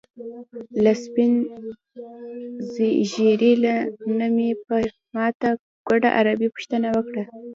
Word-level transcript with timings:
له 0.83 0.91
سپین 1.03 1.33
ږیري 3.11 3.53
نه 4.17 4.27
مې 4.35 4.49
په 4.65 4.75
ماته 5.15 5.49
ګوډه 5.87 6.09
عربي 6.19 6.47
پوښتنه 6.53 6.87
وکړه. 6.97 7.23